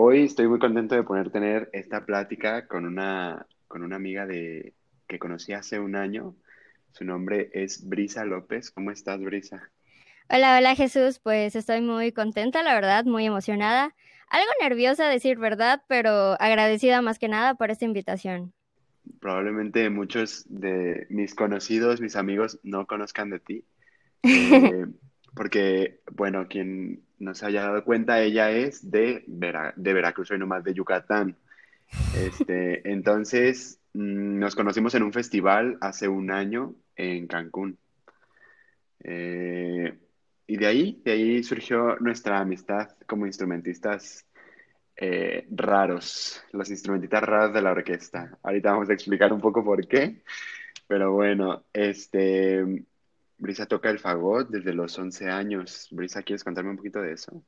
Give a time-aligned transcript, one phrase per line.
[0.00, 4.72] Hoy estoy muy contento de poder tener esta plática con una, con una amiga de,
[5.08, 6.36] que conocí hace un año.
[6.92, 8.70] Su nombre es Brisa López.
[8.70, 9.72] ¿Cómo estás, Brisa?
[10.30, 11.18] Hola, hola Jesús.
[11.18, 13.96] Pues estoy muy contenta, la verdad, muy emocionada.
[14.30, 18.52] Algo nerviosa, decir verdad, pero agradecida más que nada por esta invitación.
[19.18, 23.64] Probablemente muchos de mis conocidos, mis amigos, no conozcan de ti.
[24.22, 24.86] Eh,
[25.38, 30.64] porque, bueno, quien no se haya dado cuenta, ella es de, de Veracruz, y nomás
[30.64, 31.36] de Yucatán.
[32.16, 37.78] Este, entonces, mm, nos conocimos en un festival hace un año en Cancún.
[39.04, 39.96] Eh,
[40.48, 44.26] y de ahí, de ahí surgió nuestra amistad como instrumentistas
[44.96, 48.36] eh, raros, los instrumentistas raros de la orquesta.
[48.42, 50.20] Ahorita vamos a explicar un poco por qué,
[50.88, 52.87] pero bueno, este,
[53.38, 55.88] Brisa toca el fagot desde los 11 años.
[55.90, 57.42] Brisa, ¿quieres contarme un poquito de eso?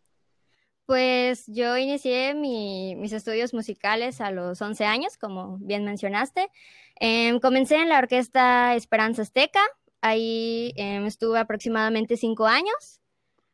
[0.87, 6.49] Pues yo inicié mis estudios musicales a los 11 años, como bien mencionaste.
[6.97, 9.61] Em, comencé en la orquesta Esperanza Azteca,
[10.01, 13.01] ahí em, estuve aproximadamente cinco años.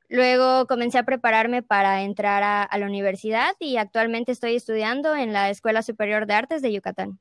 [0.09, 5.51] Luego comencé a prepararme para entrar a la universidad y actualmente estoy estudiando en la
[5.51, 7.19] Escuela Superior de Artes de Yucatán.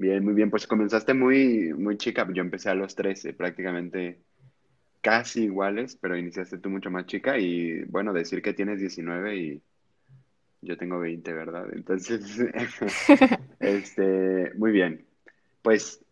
[0.00, 0.48] Bien, muy bien.
[0.48, 2.26] Pues comenzaste muy, muy chica.
[2.32, 4.18] Yo empecé a los 13, prácticamente
[5.02, 9.62] casi iguales, pero iniciaste tú mucho más chica y bueno, decir que tienes 19 y
[10.62, 11.66] yo tengo 20, ¿verdad?
[11.74, 12.22] Entonces,
[13.60, 15.04] este, muy bien.
[15.60, 16.02] Pues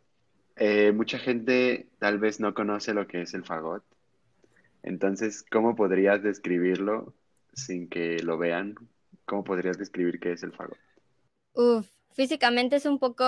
[0.56, 3.82] eh, mucha gente tal vez no conoce lo que es el fagot.
[4.82, 7.14] Entonces, ¿cómo podrías describirlo
[7.54, 8.74] sin que lo vean?
[9.24, 10.76] ¿Cómo podrías describir qué es el fagot?
[11.54, 13.24] Uf, físicamente es un poco,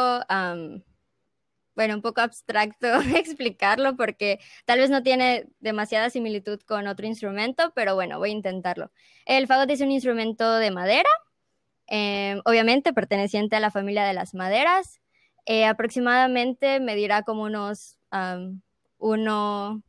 [1.74, 2.86] bueno, un poco abstracto
[3.16, 8.34] explicarlo porque tal vez no tiene demasiada similitud con otro instrumento, pero bueno, voy a
[8.34, 8.90] intentarlo.
[9.26, 11.10] El fagot es un instrumento de madera,
[11.86, 15.00] em, obviamente perteneciente a la familia de las maderas.
[15.46, 17.96] Eh, aproximadamente medirá como unos
[18.98, 19.82] uno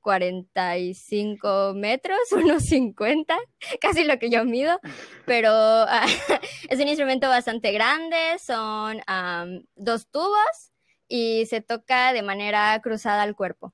[0.00, 3.36] 45 metros, unos 50,
[3.80, 4.78] casi lo que yo mido,
[5.26, 6.06] pero ah,
[6.68, 9.00] es un instrumento bastante grande, son
[9.76, 10.72] dos tubos
[11.08, 13.72] y se toca de manera cruzada al cuerpo.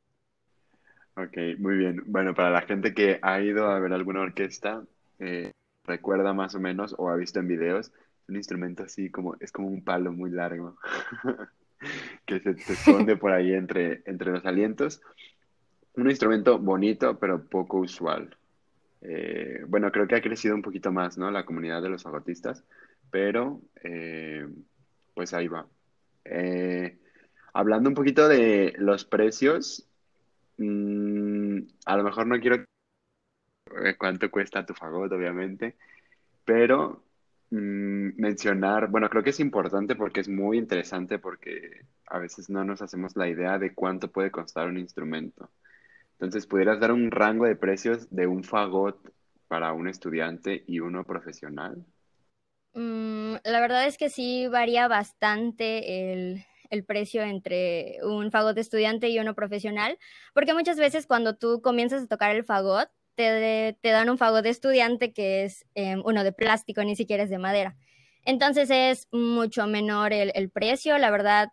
[1.17, 2.03] Ok, muy bien.
[2.07, 4.85] Bueno, para la gente que ha ido a ver alguna orquesta,
[5.21, 5.53] eh,
[5.85, 9.53] recuerda más o menos o ha visto en videos, es un instrumento así como, es
[9.53, 10.77] como un palo muy largo
[12.27, 15.03] que se, se esconde por ahí entre, entre los alientos
[15.97, 18.37] un instrumento bonito, pero poco usual.
[19.03, 21.31] Eh, bueno, creo que ha crecido un poquito más, ¿no?
[21.31, 22.65] La comunidad de los fagotistas,
[23.11, 24.47] pero eh,
[25.15, 25.67] pues ahí va.
[26.25, 26.99] Eh,
[27.53, 29.87] hablando un poquito de los precios,
[30.59, 32.65] mm, a lo mejor no quiero
[33.99, 35.77] cuánto cuesta tu fagot, obviamente,
[36.45, 37.03] pero
[37.51, 42.65] mm, mencionar, bueno, creo que es importante porque es muy interesante porque a veces no
[42.65, 45.51] nos hacemos la idea de cuánto puede costar un instrumento.
[46.25, 48.99] Entonces, ¿pudieras dar un rango de precios de un fagot
[49.47, 51.85] para un estudiante y uno profesional?
[52.73, 56.45] Mm, la verdad es que sí varía bastante el,
[56.87, 59.97] precio entre un fagot estudiante y uno profesional,
[60.33, 64.51] porque muchas veces cuando tú comienzas a tocar el fagot, te, dan un fagot de
[64.51, 67.77] estudiante que es em, uno de plástico, ni siquiera es de madera.
[68.25, 71.51] Entonces es mucho menor el, el precio, la verdad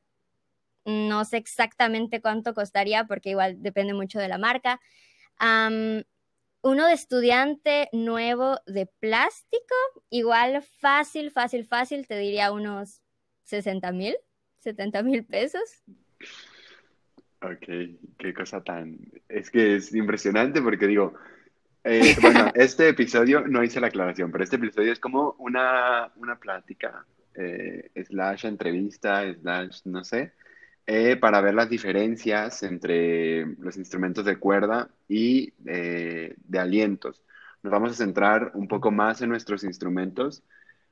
[0.85, 4.79] no sé exactamente cuánto costaría porque igual depende mucho de la marca.
[6.63, 9.75] uno de estudiante nuevo de plástico,
[10.09, 13.01] igual fácil, fácil, fácil, te diría unos
[13.43, 14.15] 60 mil,
[14.59, 15.83] 70 mil pesos.
[17.41, 18.99] Ok, qué cosa tan...
[19.27, 21.15] Es que es impresionante porque digo,
[21.83, 26.39] eh, bueno, este episodio no hice la aclaración, pero este episodio es como una, una
[26.39, 30.33] plática, eh, slash entrevista, slash, no sé,
[30.87, 37.23] eh, para ver las diferencias entre los instrumentos de cuerda y eh, de alientos.
[37.63, 40.43] Nos vamos a centrar un poco más en nuestros instrumentos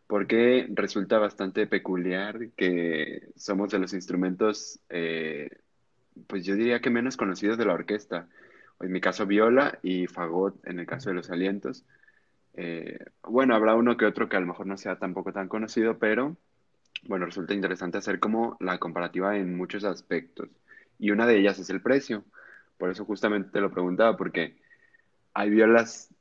[0.07, 5.49] porque resulta bastante peculiar que somos de los instrumentos, eh,
[6.27, 8.27] pues yo diría que menos conocidos de la orquesta.
[8.79, 11.85] En mi caso viola y fagot en el caso de los alientos.
[13.23, 16.37] Bueno, habrá uno que otro que a lo mejor no sea tampoco tan conocido, pero
[17.07, 20.49] bueno, resulta interesante hacer como la comparativa en muchos aspectos.
[20.97, 22.23] Y una de ellas es el precio.
[22.77, 24.57] Por eso justamente te lo preguntaba, porque
[25.33, 26.13] hay violas,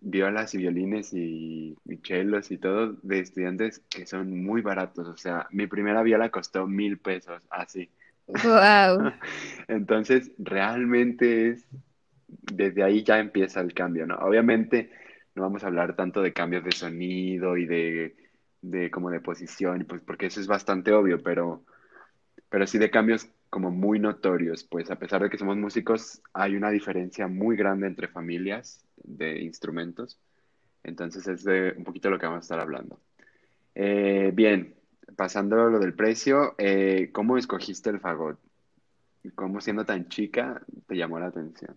[0.00, 5.08] violas y violines y, y chelos y todo de estudiantes que son muy baratos.
[5.08, 7.90] O sea, mi primera viola costó mil pesos, así.
[8.26, 9.12] Wow.
[9.68, 11.66] Entonces, realmente es,
[12.28, 14.16] desde ahí ya empieza el cambio, ¿no?
[14.16, 14.90] Obviamente
[15.34, 18.16] no vamos a hablar tanto de cambios de sonido y de,
[18.62, 21.64] de como de posición, pues porque eso es bastante obvio, pero,
[22.48, 26.56] pero sí de cambios como muy notorios, pues a pesar de que somos músicos, hay
[26.56, 30.18] una diferencia muy grande entre familias de instrumentos.
[30.82, 33.00] Entonces es de un poquito lo que vamos a estar hablando.
[33.74, 34.74] Eh, bien,
[35.16, 38.38] pasando a lo del precio, eh, ¿cómo escogiste el fagot?
[39.34, 41.76] ¿Cómo siendo tan chica te llamó la atención?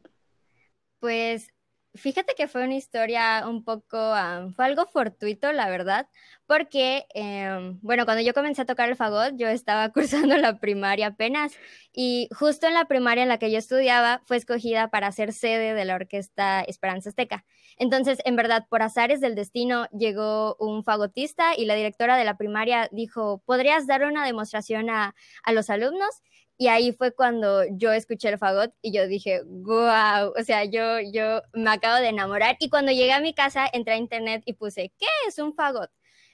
[1.00, 1.50] Pues
[1.96, 6.08] Fíjate que fue una historia un poco, ah, fue algo fortuito, la verdad,
[6.46, 11.08] porque, em, bueno, cuando yo comencé a tocar el fagot, yo estaba cursando la primaria
[11.08, 11.54] apenas
[11.92, 15.74] y justo en la primaria en la que yo estudiaba fue escogida para ser sede
[15.74, 17.44] de la orquesta Esperanza Azteca.
[17.78, 22.38] Entonces, en verdad, por azares del destino, llegó un fagotista y la directora de la
[22.38, 26.22] primaria dijo, ¿podrías dar una demostración a, a los alumnos?
[26.62, 31.00] Y ahí fue cuando yo escuché el fagot y yo dije, wow, o sea, yo,
[31.00, 32.58] yo me acabo de enamorar.
[32.60, 35.90] Y cuando llegué a mi casa, entré a internet y puse, ¿qué es un fagot?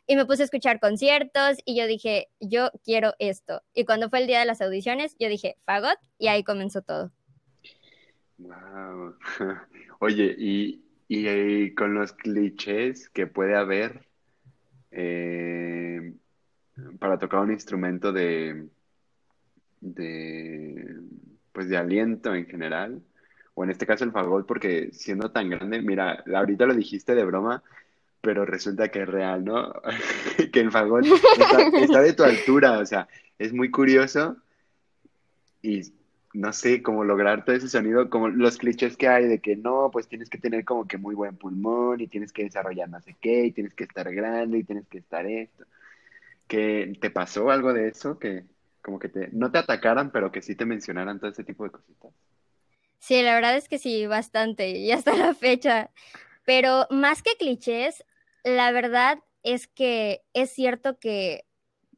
[0.07, 3.61] Y me puse a escuchar conciertos y yo dije, yo quiero esto.
[3.75, 7.11] Y cuando fue el día de las audiciones, yo dije, fagot, y ahí comenzó todo.
[8.39, 9.13] Wow.
[9.99, 14.07] Oye, y, y, con los clichés que puede haber
[14.89, 16.15] eh,
[16.97, 18.69] para tocar un instrumento de
[19.93, 20.99] de,
[21.51, 23.01] pues de aliento en general,
[23.53, 27.23] o en este caso el fagot, porque siendo tan grande, mira, ahorita lo dijiste de
[27.23, 27.63] broma,
[28.21, 29.73] pero resulta que es real, ¿no?
[30.51, 31.05] que el fagot
[31.79, 34.37] está, de tu altura, o sea, es muy curioso
[35.61, 35.81] y
[36.33, 39.89] no sé cómo lograr todo ese sonido, como los clichés que hay de que no,
[39.91, 43.15] pues tienes que tener como que muy buen pulmón y tienes que desarrollar no sé
[43.21, 45.65] qué y tienes que estar grande y tienes que estar esto.
[46.47, 48.19] ¿Qué te pasó algo de eso?
[48.19, 48.43] que
[48.85, 51.71] como que te, no te atacaran, pero que sí te mencionaran todo ese tipo de
[51.71, 52.11] cositas.
[52.99, 55.89] Sí, la verdad es que sí, bastante, y hasta la fecha.
[56.45, 58.05] Pero más que clichés,
[58.43, 61.45] la verdad es que es cierto que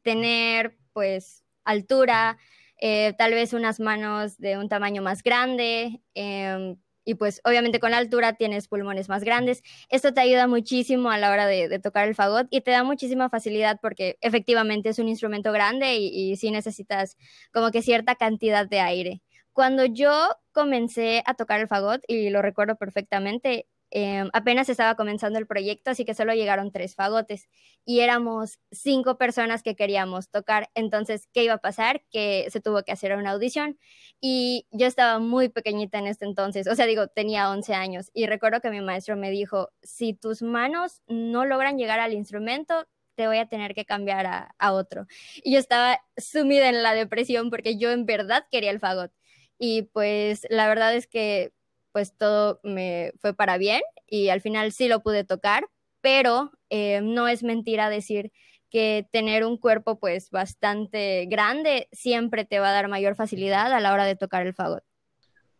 [0.02, 2.38] tener, pues, altura,
[2.80, 6.74] eh, tal vez unas manos de un tamaño más grande, eh,
[7.08, 9.62] y pues obviamente con la altura tienes pulmones más grandes.
[9.88, 13.30] Esto te ayuda muchísimo a la hora de, tocar el fagot y te da muchísima
[13.30, 17.16] facilidad porque efectivamente es un instrumento grande y, y sí necesitas
[17.50, 19.22] como que cierta cantidad de aire.
[19.54, 20.12] Cuando yo
[20.52, 25.90] comencé a tocar el fagot, y lo recuerdo perfectamente, Em, apenas estaba comenzando el proyecto,
[25.90, 27.48] así que solo llegaron tres fagotes
[27.86, 30.68] y éramos cinco personas que queríamos tocar.
[30.74, 32.02] Entonces, ¿qué iba a pasar?
[32.10, 33.78] Que se tuvo que hacer una audición
[34.20, 38.26] y yo estaba muy pequeñita en este entonces, o sea, digo, tenía 11 años y
[38.26, 43.26] recuerdo que mi maestro me dijo, si tus manos no logran llegar al instrumento, te
[43.26, 45.06] voy a tener que cambiar a, a otro.
[45.42, 49.12] Y yo estaba sumida en la depresión porque yo en verdad quería el fagot.
[49.58, 51.52] Y pues la verdad es que
[51.92, 55.68] pues todo me fue para bien y al final sí lo pude tocar,
[56.00, 58.32] pero eh, no es mentira decir
[58.70, 63.80] que tener un cuerpo pues bastante grande siempre te va a dar mayor facilidad a
[63.80, 64.84] la hora de tocar el fagot.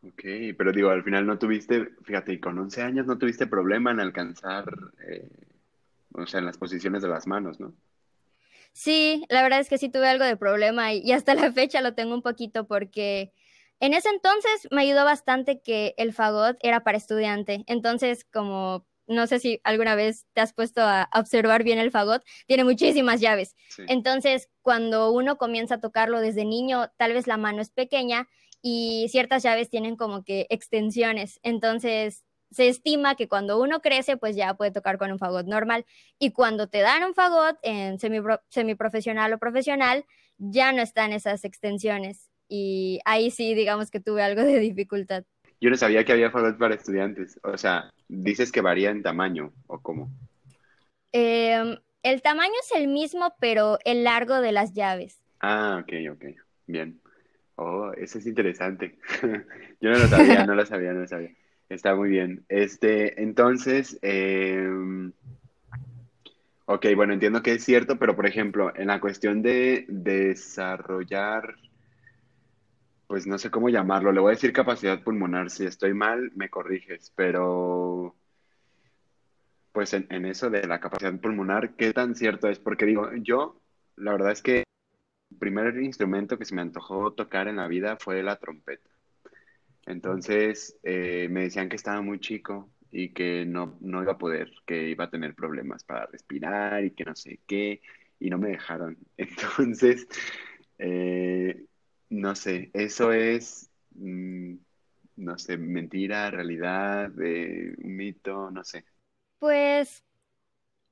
[0.02, 0.22] Ok,
[0.56, 4.64] pero digo, al final no tuviste, fíjate, con 11 años no tuviste problema en alcanzar,
[5.08, 5.28] eh,
[6.12, 7.74] o sea, en las posiciones de las manos, ¿no?
[8.72, 11.94] Sí, la verdad es que sí tuve algo de problema y hasta la fecha lo
[11.94, 13.32] tengo un poquito porque
[13.80, 17.64] en ese entonces me ayudó bastante que el fagot era para estudiante.
[17.66, 22.22] Entonces, como no sé si alguna vez te has puesto a observar bien el fagot,
[22.46, 23.56] tiene muchísimas llaves.
[23.88, 28.28] Entonces, cuando uno comienza a tocarlo desde niño, tal vez la mano es pequeña
[28.60, 31.40] y ciertas llaves tienen como que extensiones.
[31.42, 35.86] Entonces, se estima que cuando uno crece, pues ya puede tocar con un fagot normal.
[36.18, 40.04] Y cuando te dan un fagot en semiprofesional o profesional,
[40.36, 45.24] ya no están esas extensiones y ahí sí, digamos que tuve algo de dificultad.
[45.60, 47.38] Yo no sabía que había fagot para estudiantes.
[47.42, 50.10] O sea, dices que varía en tamaño o cómo.
[51.12, 55.20] Em, el tamaño es el mismo, pero el largo de las llaves.
[55.40, 56.24] Ah, ok, ok.
[56.66, 57.00] Bien.
[57.56, 58.98] Oh, eso es interesante.
[59.80, 61.34] Yo no lo sabía, no lo sabía, no lo sabía.
[61.68, 62.44] Está muy bien.
[62.48, 65.12] Este, entonces, em,
[66.66, 71.56] ok, bueno, entiendo que es cierto, pero por ejemplo, en la cuestión de desarrollar
[73.08, 76.50] pues no sé cómo llamarlo, le voy a decir capacidad pulmonar, si estoy mal, me
[76.50, 78.14] corriges, pero
[79.72, 82.58] pues en, eso de la capacidad pulmonar, ¿qué tan cierto es?
[82.58, 83.60] Porque digo, yo,
[83.96, 84.64] la verdad es que
[85.30, 88.90] el primer instrumento que se me antojó tocar en la vida fue la trompeta.
[89.86, 94.52] Entonces eh, me decían que estaba muy chico y que no, no iba a poder,
[94.66, 97.80] que iba a tener problemas para respirar y que no sé qué,
[98.20, 98.98] y no me dejaron.
[99.16, 100.06] Entonces,
[100.78, 101.67] eh,
[102.10, 104.54] no sé, eso es, mm,
[105.16, 108.84] no sé, mentira, realidad, eh, un mito, no sé.
[109.38, 110.04] Pues,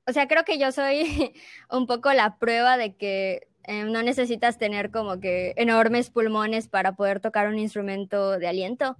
[0.05, 1.33] o sea, creo que yo soy
[1.71, 6.95] un poco la prueba de que eh, no necesitas tener como que enormes pulmones para
[6.95, 8.97] poder tocar un instrumento de aliento.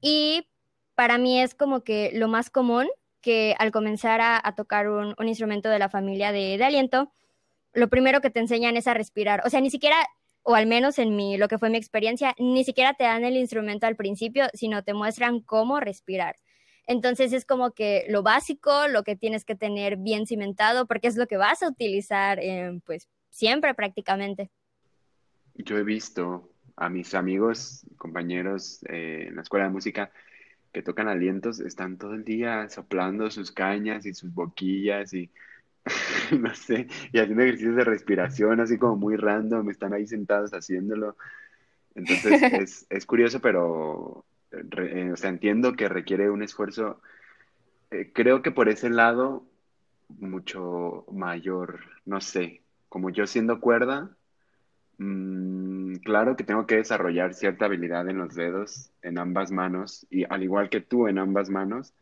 [0.00, 0.46] Y
[0.94, 2.88] para mí es como que lo más común
[3.20, 7.10] que al comenzar a, tocar un, instrumento de la familia de, de, aliento,
[7.72, 9.42] lo primero que te enseñan es a respirar.
[9.46, 9.96] O sea, ni siquiera,
[10.44, 13.36] o al menos en mi, lo que fue mi experiencia, ni siquiera te dan el
[13.36, 16.36] instrumento al principio, sino te muestran cómo respirar.
[16.86, 21.16] Entonces es como que lo básico, lo que tienes que tener bien cimentado, porque es
[21.16, 22.40] lo que vas a utilizar,
[22.84, 24.50] pues siempre prácticamente.
[25.54, 30.12] Yo he visto a mis amigos, compañeros eh, en la escuela de música
[30.72, 35.30] que tocan alientos, están todo el día soplando sus cañas y sus boquillas y
[36.40, 41.16] no sé, y haciendo ejercicios de respiración así como muy random, están ahí sentados haciéndolo.
[41.94, 47.00] Entonces es, es curioso, pero eh, o sea, entiendo que requiere un esfuerzo,
[47.90, 49.46] eh, creo que por ese lado
[50.08, 54.10] mucho mayor, no sé, como yo siendo cuerda,
[54.98, 60.24] mm, claro que tengo que desarrollar cierta habilidad en los dedos, en ambas manos, y
[60.24, 61.94] al igual que tú en ambas manos,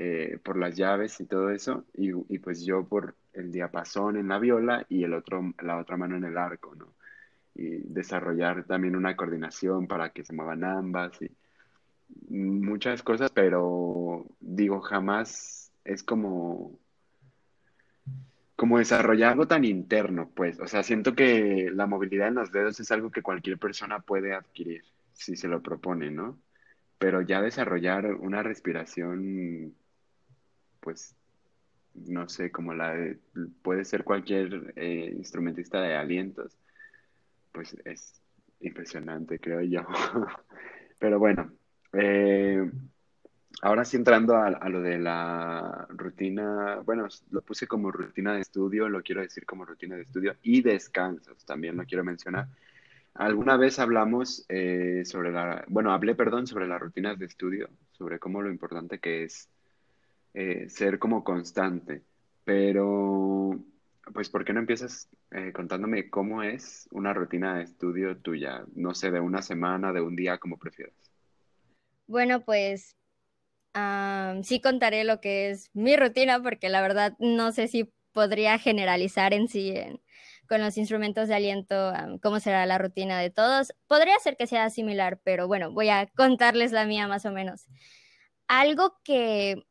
[0.00, 4.28] eh, por las llaves y todo eso, y, y, pues yo por el diapasón en
[4.28, 6.94] la viola y el otro, la otra mano en el arco, ¿no?
[7.56, 11.32] Y desarrollar también una coordinación para que se muevan ambas y
[12.32, 16.78] muchas cosas, pero digo, jamás es como
[18.54, 22.78] como desarrollar algo tan interno, pues, o sea, siento que la movilidad en los dedos
[22.78, 26.38] es algo que cualquier persona puede adquirir si se lo propone, ¿no?
[26.98, 29.74] Pero ya desarrollar una respiración,
[30.80, 31.14] pues,
[31.94, 33.18] no sé, como la de,
[33.62, 36.56] puede ser cualquier eh, instrumentista de alientos,
[37.52, 38.20] pues es
[38.60, 39.82] impresionante, creo yo.
[40.98, 41.52] Pero bueno,
[41.92, 42.70] eh,
[43.62, 48.88] ahora sí entrando a, lo de la rutina, bueno, lo puse como rutina de estudio,
[48.88, 52.48] lo quiero decir como rutina de estudio y descansos, también lo quiero mencionar.
[53.14, 58.20] Alguna vez hablamos eh, sobre la, bueno, hablé, perdón, sobre las rutinas de estudio, sobre
[58.20, 59.48] cómo lo importante que es
[60.34, 62.02] eh, ser como constante,
[62.44, 63.58] pero
[64.12, 68.64] pues, ¿por qué no empiezas eh, contándome cómo es una rutina de estudio tuya?
[68.74, 70.94] No sé, de una semana, de un día, como prefieras.
[72.06, 72.96] Bueno, pues
[74.42, 79.32] sí contaré lo que es mi rutina, porque la verdad no sé si podría generalizar
[79.34, 79.74] en sí
[80.48, 81.92] con los instrumentos de aliento
[82.22, 83.72] cómo será la rutina de todos.
[83.86, 87.66] Podría ser que sea similar, pero bueno, voy a contarles la mía más o menos.
[88.48, 89.66] Algo que,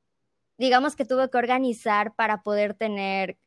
[0.57, 3.37] digamos que tuve que organizar para poder tener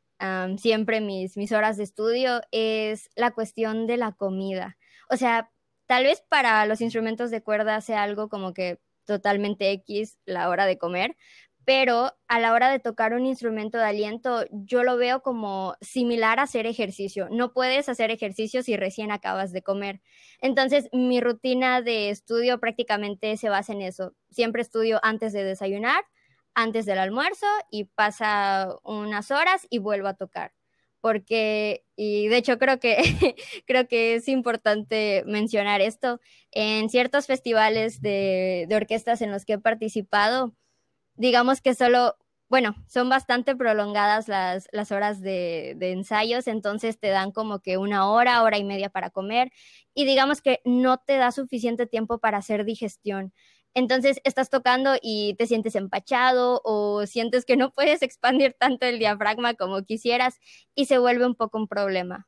[0.59, 4.77] siempre mis, mis horas de estudio es la cuestión de la comida.
[5.09, 5.51] O sea,
[5.87, 10.67] tal vez para los instrumentos de cuerda sea algo como que totalmente X la hora
[10.67, 11.17] de comer,
[11.65, 16.39] pero a la hora de tocar un instrumento de aliento, yo lo veo como similar
[16.39, 17.29] a hacer ejercicio.
[17.31, 20.01] No puedes hacer ejercicio si recién acabas de comer.
[20.41, 24.15] Entonces, mi rutina de estudio prácticamente se basa en eso.
[24.31, 26.05] Siempre estudio antes de desayunar,
[26.55, 30.53] antes del almuerzo y pasa unas horas y vuelvo a tocar
[31.01, 32.97] porque, y de hecho creo que,
[33.67, 39.59] creo que es importante mencionar esto, en ciertos festivales de, orquestas en los que he
[39.59, 40.55] participado,
[41.15, 42.17] digamos que solo,
[42.49, 47.79] bueno, son bastante prolongadas las, las horas de, de ensayos, entonces te dan como que
[47.79, 49.53] una hora, hora y media para comer,
[49.95, 53.33] y digamos que no te da suficiente tiempo para hacer digestión.
[53.75, 58.99] Entonces estás tocando y te sientes empachado o sientes que no puedes expandir tanto el
[58.99, 60.39] diafragma como quisieras
[60.75, 62.27] y se vuelve un poco un problema.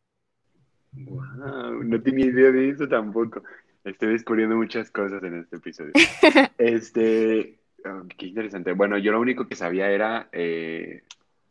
[0.92, 3.42] Wow, no tenía idea de eso tampoco.
[3.84, 5.92] Estoy descubriendo muchas cosas en este episodio.
[6.58, 8.72] este, oh, qué interesante.
[8.72, 11.02] Bueno, yo lo único que sabía era, eh,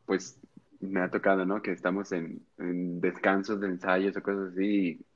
[0.05, 0.39] pues
[0.79, 1.61] me ha tocado, ¿no?
[1.61, 4.65] Que estamos en, en, descansos de ensayos o cosas así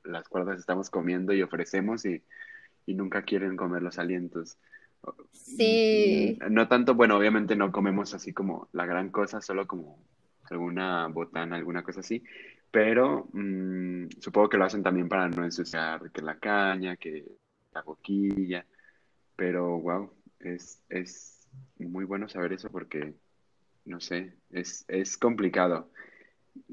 [0.04, 2.22] y las cuerdas estamos comiendo y ofrecemos y
[2.86, 4.56] y nunca quieren comer los alientos.
[5.32, 6.38] Sí.
[6.40, 9.98] Mm, no tanto, bueno, obviamente no comemos así como la gran cosa, solo como
[10.50, 12.22] alguna botana, alguna cosa así,
[12.70, 17.24] pero mmm, supongo que lo hacen también para no ensuciar que la caña, que
[17.72, 18.64] la boquilla,
[19.34, 23.14] pero wow, es, es muy bueno saber eso porque
[23.84, 25.90] no sé, es, es complicado,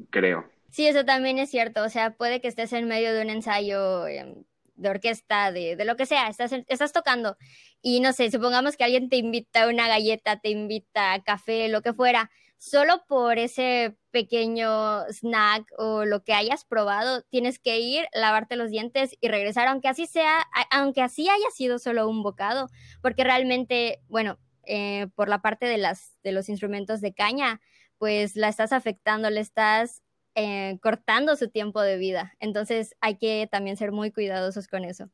[0.10, 0.46] creo.
[0.72, 1.84] Sí, eso también es cierto.
[1.84, 4.44] O sea, puede que estés en medio de un ensayo em,
[4.76, 7.38] de orquesta, de, de, lo que sea, estás, estás tocando
[7.82, 11.68] y no sé, supongamos que alguien te invita a una galleta, te invita a café,
[11.68, 17.80] lo que fuera, solo por ese pequeño snack o lo que hayas probado, tienes que
[17.80, 22.24] ir, lavarte los dientes y regresar, aunque así sea, aunque así haya sido solo un
[22.24, 22.70] bocado,
[23.02, 27.60] porque realmente, bueno, eh, por la parte de, las, de los instrumentos de caña,
[27.98, 30.03] pues la estás afectando, le estás
[30.36, 32.34] eh, cortando su tiempo de vida.
[32.40, 35.10] Entonces hay que también ser muy cuidadosos con eso.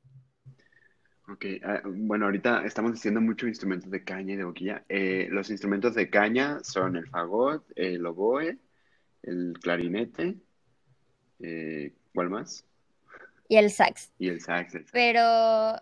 [1.27, 4.83] Ok, ah, bueno, ahorita estamos diciendo muchos instrumentos de caña y de boquilla.
[4.89, 8.57] Eh, los instrumentos de caña son el fagot, el oboe,
[9.23, 10.37] el clarinete,
[11.39, 12.65] eh, ¿cuál más?
[13.47, 14.11] Y el sax.
[14.17, 14.77] Y el sax.
[14.91, 15.75] Pero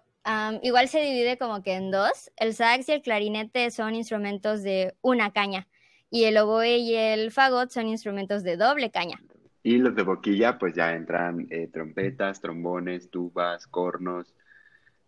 [0.62, 2.32] igual se divide como que en dos.
[2.36, 5.68] El sax y el clarinete son instrumentos de una caña
[6.10, 9.22] y el oboe y el fagot son instrumentos de doble caña.
[9.64, 14.34] Y los de boquilla, pues ya entran eh, trompetas, trombones, tubas, cornos.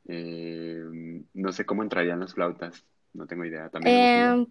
[0.08, 0.84] Eh,
[1.34, 3.70] no sé cómo entrarían las flautas, no tengo idea.
[3.70, 4.46] ¿También em,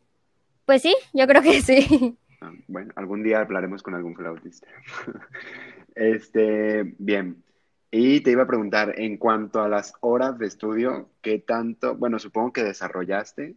[0.64, 2.16] pues sí, yo creo que sí.
[2.40, 4.68] Ah, bueno, algún día hablaremos con algún flautista.
[5.94, 7.42] este, bien.
[7.90, 12.18] Y te iba a preguntar, en cuanto a las horas de estudio, ¿qué tanto, bueno,
[12.18, 13.56] supongo que desarrollaste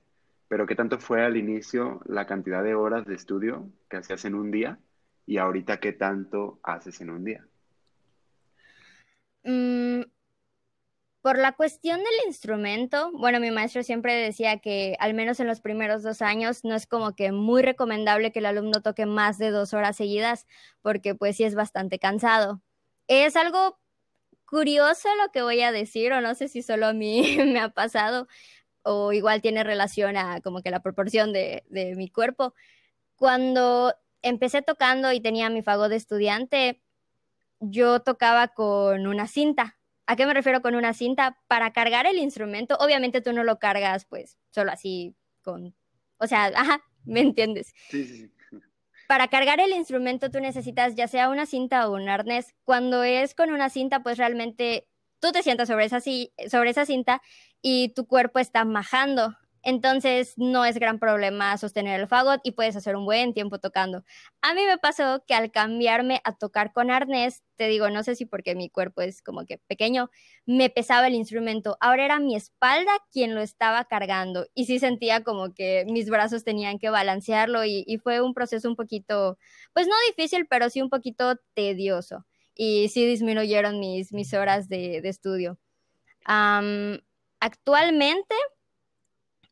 [0.51, 4.35] pero ¿qué tanto fue al inicio la cantidad de horas de estudio que hacías en
[4.35, 4.79] un día
[5.25, 7.47] y ahorita qué tanto haces en un día?
[9.45, 10.01] Mm,
[11.21, 15.61] por la cuestión del instrumento, bueno, mi maestro siempre decía que al menos en los
[15.61, 19.51] primeros dos años no es como que muy recomendable que el alumno toque más de
[19.51, 20.47] dos horas seguidas
[20.81, 22.61] porque pues sí es bastante cansado.
[23.07, 23.79] Es algo
[24.43, 27.69] curioso lo que voy a decir o no sé si solo a mí me ha
[27.69, 28.27] pasado,
[28.83, 32.53] o igual tiene relación a como que la proporción de, de mi cuerpo.
[33.15, 36.81] Cuando empecé tocando y tenía mi fagot de estudiante,
[37.59, 39.77] yo tocaba con una cinta.
[40.07, 41.37] ¿A qué me refiero con una cinta?
[41.47, 45.75] Para cargar el instrumento, obviamente tú no lo cargas pues solo así con,
[46.17, 47.73] o sea, ajá, ¿me entiendes?
[47.89, 48.31] Sí, sí, sí.
[49.07, 52.55] Para cargar el instrumento tú necesitas ya sea una cinta o un arnés.
[52.63, 54.87] Cuando es con una cinta, pues realmente
[55.19, 57.21] tú te sientas sobre esa, sobre esa cinta
[57.61, 59.35] y tu cuerpo está majando.
[59.63, 64.03] Entonces no es gran problema sostener el fagot y puedes hacer un buen tiempo tocando.
[64.41, 68.15] A mí me pasó que al cambiarme a tocar con arnés, te digo, no sé
[68.15, 70.09] si porque mi cuerpo es como que pequeño,
[70.47, 71.77] me pesaba el instrumento.
[71.79, 76.43] Ahora era mi espalda quien lo estaba cargando y sí sentía como que mis brazos
[76.43, 79.37] tenían que balancearlo y, fue un proceso un poquito,
[79.73, 84.97] pues no difícil, pero sí un poquito tedioso y sí disminuyeron mis, mis horas de,
[85.03, 85.59] estudio.
[87.41, 88.35] Actualmente,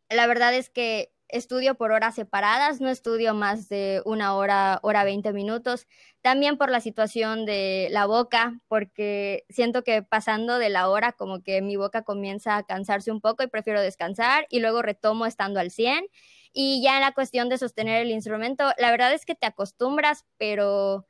[0.09, 5.03] la verdad es que estudio por horas separadas, no estudio más de una hora, hora
[5.03, 5.87] 20 minutos.
[6.21, 11.43] También por la situación de la boca, porque siento que pasando de la hora como
[11.43, 15.59] que mi boca comienza a cansarse un poco y prefiero descansar y luego retomo estando
[15.59, 16.07] al 100.
[16.51, 20.25] Y ya en la cuestión de sostener el instrumento, la verdad es que te acostumbras,
[20.37, 21.05] pero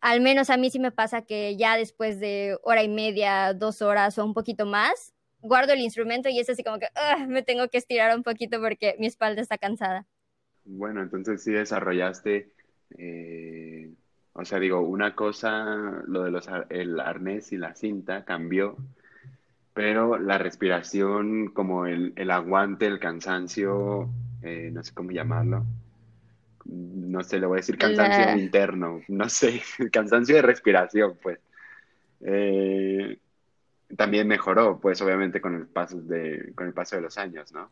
[0.00, 3.82] al menos a mí sí me pasa que ya después de hora y media, dos
[3.82, 5.11] horas o un poquito más,
[5.42, 6.88] guardo el instrumento y es así como que
[7.28, 10.06] me tengo que estirar un poquito porque mi espalda está cansada.
[10.64, 12.52] Bueno, entonces sí desarrollaste,
[12.96, 13.90] eh,
[14.32, 18.76] o sea, digo, una cosa, lo de los, el arnés y la cinta cambió,
[19.74, 24.08] pero la respiración, como el, el aguante, el cansancio,
[24.42, 25.64] eh, no sé cómo llamarlo,
[26.64, 31.38] no sé, le voy a decir cansancio interno, no sé, cansancio de respiración, pues.
[32.20, 33.18] Eh,
[33.96, 37.70] también mejoró, pues obviamente con el paso de, con el paso de los años, ¿no?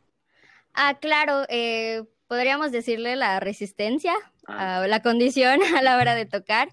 [0.74, 4.14] Ah, claro, eh, podríamos decirle la resistencia,
[4.46, 4.85] ah.
[4.87, 6.68] la condición a la hora de tocar.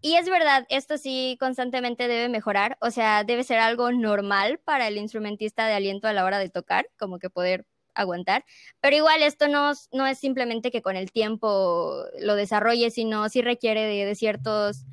[0.00, 4.88] Y es verdad, esto sí constantemente debe mejorar, o sea, debe ser algo normal para
[4.88, 8.44] el instrumentista de aliento a la hora de tocar, como que poder aguantar.
[8.80, 13.42] Pero igual esto no, no es simplemente que con el tiempo lo desarrolle, sino sí
[13.42, 14.84] requiere de, ciertos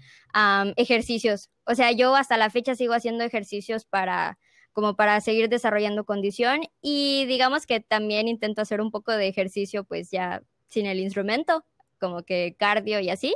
[0.75, 1.49] ejercicios.
[1.65, 4.37] O sea, yo hasta la fecha sigo haciendo ejercicios para
[4.71, 9.83] como para seguir desarrollando condición y digamos que también intento hacer un poco de ejercicio
[9.83, 11.65] pues ya sin el instrumento,
[11.99, 13.35] como que cardio y así,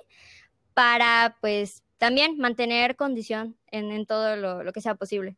[0.73, 5.38] para pues también mantener condición en, en todo lo, lo que sea posible.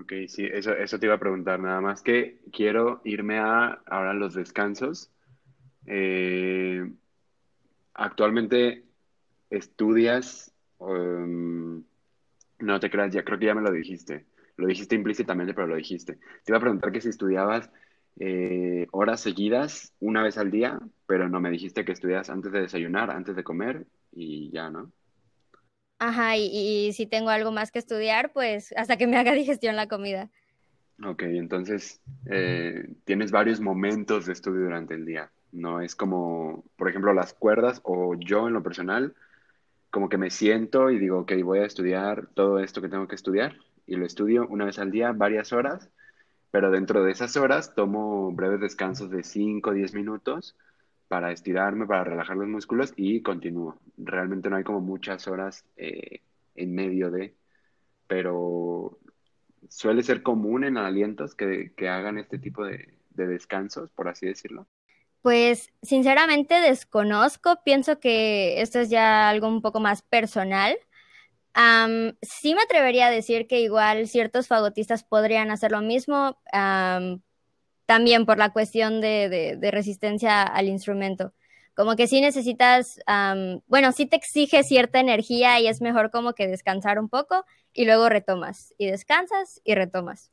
[0.00, 4.14] Ok, sí, eso, eso te iba a preguntar, nada más que quiero irme a ahora
[4.14, 5.10] los descansos.
[5.86, 6.90] Eh,
[7.92, 8.84] actualmente
[9.50, 11.82] estudias, um,
[12.60, 14.24] no te creas, ya creo que ya me lo dijiste,
[14.56, 16.14] lo dijiste implícitamente, pero lo dijiste.
[16.14, 17.70] Te iba a preguntar que si estudiabas
[18.18, 22.62] eh, horas seguidas, una vez al día, pero no me dijiste que estudias antes de
[22.62, 24.90] desayunar, antes de comer y ya, ¿no?
[26.04, 29.86] Ajá, y, si tengo algo más que estudiar, pues hasta que me haga digestión la
[29.86, 30.30] comida.
[31.04, 35.30] Ok, entonces eh, tienes varios momentos de estudio durante el día.
[35.52, 39.14] No es como, por ejemplo, las cuerdas o yo en lo personal,
[39.90, 43.14] como que me siento y digo, ok, voy a estudiar todo esto que tengo que
[43.14, 43.54] estudiar
[43.86, 45.88] y lo estudio una vez al día, varias horas
[46.52, 50.54] pero dentro de esas horas tomo breves descansos de 5 o 10 minutos
[51.12, 53.76] para estirarme, para relajar los músculos y continúo.
[53.98, 56.22] Realmente no hay como muchas horas eh,
[56.54, 57.34] en medio de,
[58.06, 58.98] pero
[59.68, 64.66] suele ser común en alientos que, hagan este tipo de, de descansos, por así decirlo.
[65.20, 70.78] Pues sinceramente desconozco, pienso que esto es ya algo un poco más personal
[72.22, 76.40] sí me atrevería a decir que igual ciertos fagotistas podrían hacer lo mismo,
[77.92, 81.34] también por la cuestión de, resistencia al instrumento.
[81.74, 82.98] Como que sí necesitas,
[83.66, 87.84] bueno, sí te exige cierta energía y es mejor como que descansar un poco y
[87.84, 90.30] luego retomas y descansas y retomas.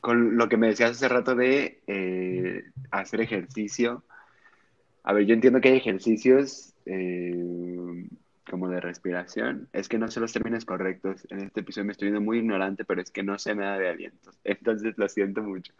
[0.00, 4.04] Con lo que me decías hace rato de eh, hacer ejercicio,
[5.02, 8.06] a ver, yo entiendo que hay ejercicios eh,
[8.48, 11.26] como de respiración, es que no sé los términos correctos.
[11.28, 13.78] En este episodio me estoy viendo muy ignorante, pero es que no se me da
[13.78, 14.38] de alientos.
[14.44, 15.72] Entonces lo siento mucho.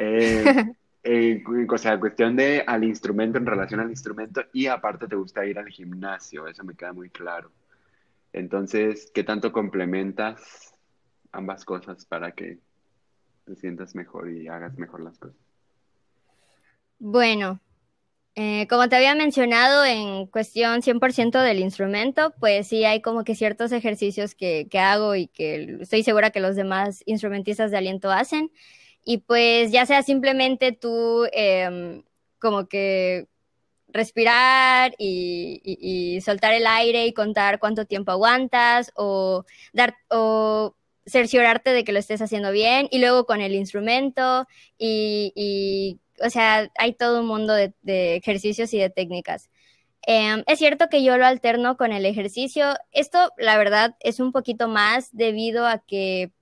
[0.00, 0.44] Eh,
[1.02, 5.44] eh, o sea, cuestión de al instrumento, en relación al instrumento, y aparte te gusta
[5.44, 7.50] ir al gimnasio, eso me queda muy claro.
[8.32, 10.74] Entonces, ¿qué tanto complementas
[11.32, 12.58] ambas cosas para que
[13.44, 15.36] te sientas mejor y hagas mejor las cosas?
[17.00, 17.60] Bueno,
[18.34, 23.34] eh, como te había mencionado en cuestión 100% del instrumento, pues sí hay como que
[23.34, 28.52] ciertos ejercicios que, hago y que estoy segura que los demás instrumentistas de aliento hacen.
[29.08, 32.02] Y pues ya sea simplemente tú em,
[32.38, 33.26] como que
[33.88, 40.74] respirar y, soltar el aire y contar cuánto tiempo aguantas o dar o
[41.06, 44.46] cerciorarte de que lo estés haciendo bien y luego con el instrumento
[44.78, 47.72] y o sea, hay todo un mundo de,
[48.16, 49.50] ejercicios y de técnicas.
[50.06, 52.74] Em, es cierto que yo lo alterno con el ejercicio.
[52.92, 56.32] Esto, la verdad, es un poquito más debido a que,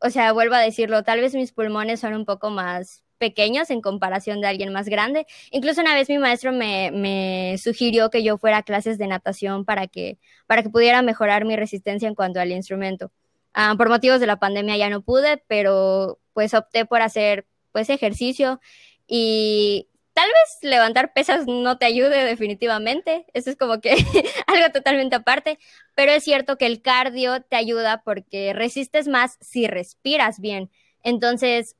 [0.00, 3.80] o sea, vuelvo a decirlo, tal vez mis pulmones son un poco más pequeños en
[3.80, 5.26] comparación de alguien más grande.
[5.50, 9.86] Incluso una vez mi maestro me, sugirió que yo fuera a clases de natación para
[9.88, 13.10] que, para que pudiera mejorar mi resistencia en cuanto al instrumento.
[13.54, 17.90] Ah, por motivos de la pandemia ya no pude, pero pues opté por hacer pues
[17.90, 18.60] ejercicio
[19.06, 19.87] y
[20.18, 23.92] tal vez levantar pesas no te ayude definitivamente, eso es como que
[24.48, 25.60] algo totalmente aparte,
[25.94, 30.70] pero es cierto que el cardio te ayuda porque resistes más si respiras bien.
[31.04, 31.76] Entonces,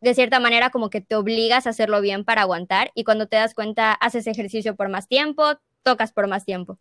[0.00, 3.36] de cierta manera como que te obligas a hacerlo bien para aguantar y cuando te
[3.36, 5.44] das cuenta haces ejercicio por más tiempo,
[5.82, 6.78] tocas por más tiempo.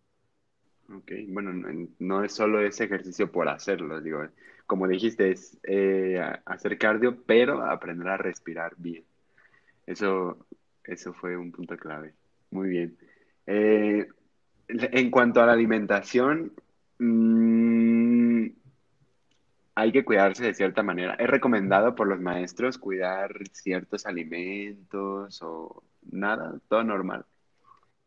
[0.88, 1.52] Ok, bueno,
[2.00, 4.26] no, es solo ese ejercicio por hacerlo, digo,
[4.66, 9.04] como dijiste, es eh, hacer cardio, pero aprender a respirar bien.
[9.86, 10.46] Eso,
[10.86, 12.13] eso fue un punto clave.
[12.52, 12.98] Muy bien.
[13.48, 14.08] Eh,
[14.67, 16.54] en cuanto a la alimentación,
[17.00, 18.48] mm,
[19.76, 21.15] hay que cuidarse de cierta manera.
[21.15, 26.60] ¿Es recomendado por los maestros cuidar ciertos alimentos o nada?
[26.67, 27.26] Todo normal.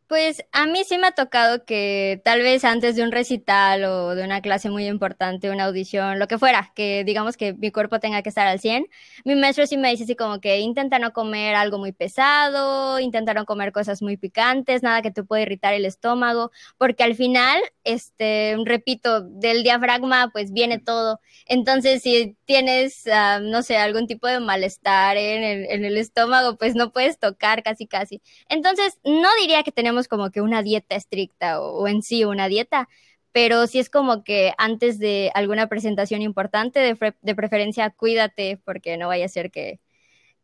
[0.07, 4.15] Pues a mí sí me ha tocado que tal vez antes de un recital o
[4.15, 7.99] de una clase muy importante, una audición, lo que fuera, que digamos que mi cuerpo
[7.99, 8.87] tenga que estar al 100,
[9.25, 13.33] mi maestro sí me dice así como que intenta no comer algo muy pesado, intenta
[13.33, 17.59] no comer cosas muy picantes, nada que te pueda irritar el estómago, porque al final,
[17.83, 21.19] este, repito, del diafragma pues viene todo.
[21.47, 26.57] Entonces si tienes, ah, no sé, algún tipo de malestar en el, en el estómago,
[26.57, 28.21] pues no puedes tocar casi casi.
[28.47, 32.87] Entonces no diría que tenemos como que una dieta estricta o, en sí una dieta,
[33.31, 39.07] pero sí es como que antes de alguna presentación importante, de, preferencia cuídate porque no
[39.07, 39.79] vaya a ser que,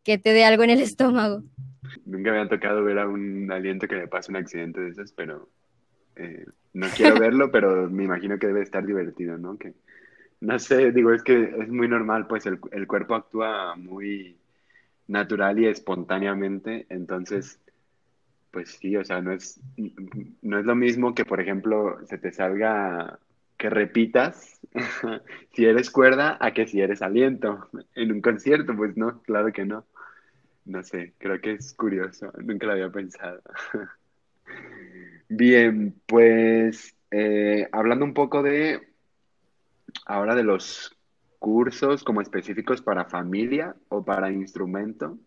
[0.04, 1.44] te dé algo en el estómago.
[2.06, 5.12] Nunca me ha tocado ver a un aliento que le pase un accidente de esos,
[5.12, 5.50] pero
[6.16, 9.58] eh, no quiero verlo, pero me imagino que debe estar divertido, ¿no?
[9.58, 9.74] Que,
[10.42, 14.38] no sé, digo, es que es muy normal, pues el, el cuerpo actúa muy
[15.08, 17.60] natural y espontáneamente, entonces
[18.54, 19.60] pues sí, o sea, no es,
[20.44, 23.20] no es lo mismo que, por ejemplo, se te salga
[23.58, 24.60] que repitas
[25.54, 29.66] si eres cuerda a que si eres aliento en un concierto, pues no, claro que
[29.66, 29.86] no.
[30.66, 33.42] No sé, creo que es curioso, nunca lo había pensado.
[35.30, 38.88] Bien, pues eh, hablando un poco de
[40.06, 40.96] ahora de los
[41.39, 45.18] cursos como específicos para familia o para instrumento,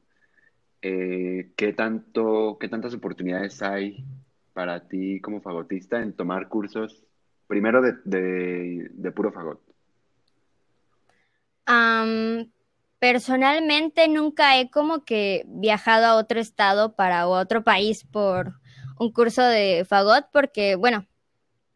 [0.82, 4.04] eh, ¿qué tanto, qué tantas oportunidades hay
[4.52, 7.04] para ti como fagotista en tomar cursos
[7.46, 9.60] primero de, de, puro fagot?
[12.98, 18.54] Personalmente nunca he como que viajado a otro estado para o a otro país por
[18.98, 21.06] un curso de fagot porque, bueno,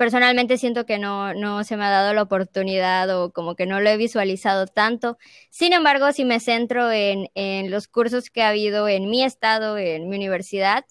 [0.00, 3.90] personalmente siento que no, se me ha dado la oportunidad o como que no lo
[3.90, 5.18] he visualizado tanto.
[5.50, 10.08] Sin embargo, si me centro en, los cursos que ha habido en mi estado, en
[10.08, 10.86] mi universidad,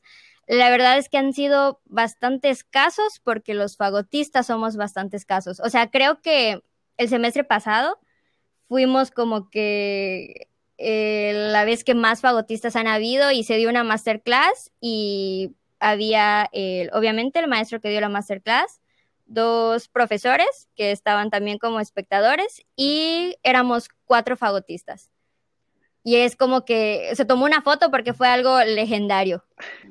[0.46, 5.60] la verdad es que han sido bastante escasos porque los fagotistas somos bastante escasos.
[5.60, 6.62] O sea, creo que
[6.98, 8.00] el semestre pasado
[8.68, 13.84] fuimos como que eh, la vez que más fagotistas han habido y se dio una
[13.84, 16.48] masterclass y había
[16.94, 18.82] obviamente el maestro que dio la masterclass,
[19.30, 25.10] dos profesores que estaban también como espectadores y éramos cuatro fagotistas.
[26.04, 29.44] Y es como que se tomó una foto porque fue algo legendario.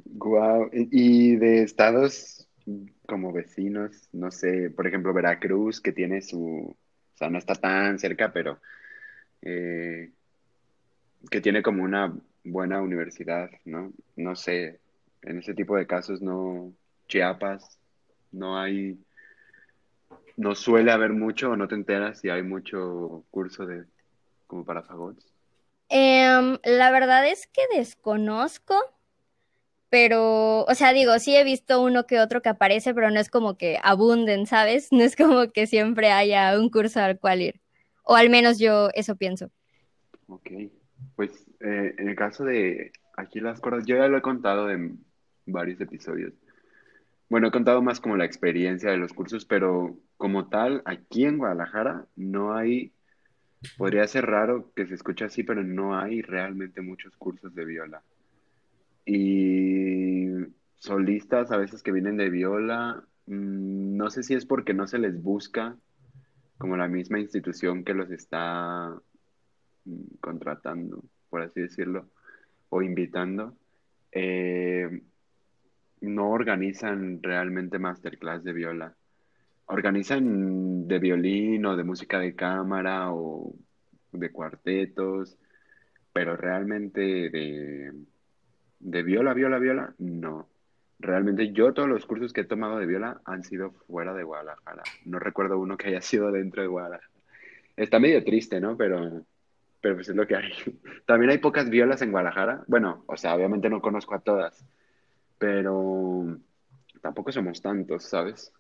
[0.05, 0.71] Wow.
[0.73, 2.49] Y de estados
[3.07, 6.77] como vecinos, no sé, por ejemplo, Veracruz, que tiene su,
[7.15, 8.61] o sea, no está tan cerca, pero
[9.43, 10.11] eh,
[11.31, 13.93] que tiene como una buena universidad, ¿no?
[14.17, 14.81] No sé,
[15.23, 16.73] en ese tipo de casos no,
[17.07, 17.79] Chiapas,
[18.33, 18.99] no hay
[20.39, 23.85] no suele haber mucho o no te enteras si hay mucho curso de
[24.47, 25.27] como para fagots?
[25.89, 28.75] Em, la verdad es que desconozco,
[29.91, 33.31] pero, o sea, digo, sí he visto uno que otro que aparece, pero no es
[33.31, 34.89] como que abunden, ¿sabes?
[34.93, 37.61] No es como que siempre haya un curso al cual ir.
[38.05, 39.51] O al menos yo eso pienso.
[40.29, 40.51] Ok,
[41.17, 45.05] pues eh, en el caso de aquí las cosas, yo ya lo he contado en
[45.47, 46.33] varios episodios.
[47.29, 51.37] Bueno, he contado más como la experiencia de los cursos, pero como tal, aquí en
[51.37, 52.93] Guadalajara no hay,
[53.77, 58.03] podría ser raro que se escuche así, pero no hay realmente muchos cursos de viola.
[59.05, 60.29] Y
[60.77, 64.99] solistas a veces que vienen de viola, mm, no sé si es porque no se
[64.99, 65.77] les busca
[66.57, 68.99] como la misma institución que los está
[69.85, 72.09] mm, contratando, por así decirlo,
[72.71, 73.55] o invitando.
[74.13, 75.03] Eh,
[76.01, 78.95] no organizan realmente masterclass de viola.
[79.67, 83.55] Organizan de violín o de música de cámara o
[84.13, 85.39] de cuartetos,
[86.13, 87.93] pero realmente de,
[88.81, 90.49] de viola, viola, viola, no.
[91.01, 94.83] Realmente yo todos los cursos que he tomado de viola han sido fuera de Guadalajara.
[95.05, 97.13] No recuerdo uno que haya sido dentro de Guadalajara.
[97.77, 98.77] Está medio triste, ¿no?
[98.77, 99.23] Pero,
[99.81, 100.53] pero pues es lo que hay.
[101.07, 102.65] También hay pocas violas en Guadalajara.
[102.67, 104.65] Bueno, o sea, obviamente no conozco a todas
[105.39, 106.39] pero
[107.01, 108.53] tampoco somos tantos, ¿sabes?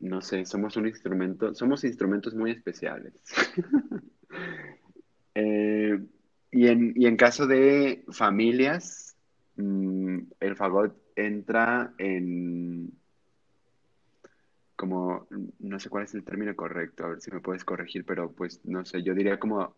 [0.00, 3.14] No sé, somos un instrumento, somos instrumentos muy especiales.
[5.36, 5.98] Eh,
[6.52, 9.16] y, en, y en caso de familias,
[9.56, 12.92] mm, el fagot entra en
[14.76, 15.26] como,
[15.58, 18.60] no sé cuál es el término correcto, a ver si me puedes corregir, pero pues
[18.64, 19.74] no sé, yo diría como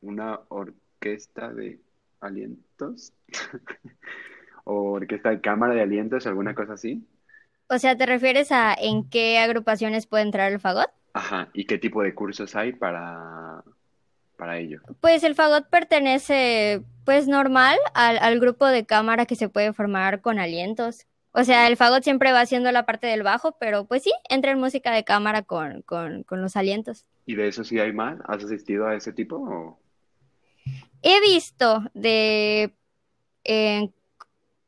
[0.00, 1.80] una orquesta de
[2.20, 3.12] alientos.
[4.64, 7.06] o orquesta de cámara de alientos, alguna cosa así.
[7.68, 10.90] O sea, ¿te refieres a en qué agrupaciones puede entrar el fagot?
[11.14, 13.62] Ajá, ¿y qué tipo de cursos hay para,
[14.36, 14.80] para ello?
[15.00, 20.20] Pues el fagot pertenece, pues normal, al, al grupo de cámara que se puede formar
[20.20, 21.06] con alientos.
[21.32, 24.50] O sea, el fagot siempre va haciendo la parte del bajo, pero pues sí, entra
[24.50, 27.06] en música de cámara con, con, con los alientos.
[27.24, 28.18] ¿Y de eso sí hay más?
[28.26, 29.36] ¿Has asistido a ese tipo?
[29.36, 29.78] O?
[31.02, 32.74] He visto de
[33.44, 33.90] eh,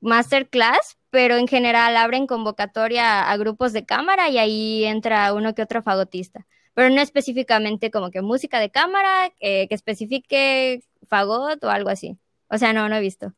[0.04, 5.62] masterclass, pero en general abren convocatoria a grupos de cámara y ahí entra uno que
[5.62, 6.46] otro fagotista.
[6.74, 12.18] Pero no específicamente como que música de cámara, eh, que especifique fagot o algo así.
[12.48, 13.32] O sea, no, no he visto.